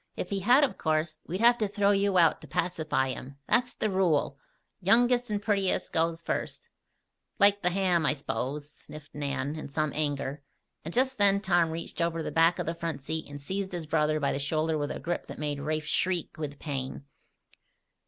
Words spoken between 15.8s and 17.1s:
shriek with pain.